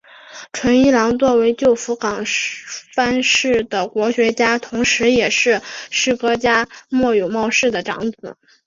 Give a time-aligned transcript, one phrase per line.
[0.51, 2.25] 纯一郎作为旧福冈
[2.95, 8.35] 藩士的国学家同是也是诗歌家末永茂世的长子。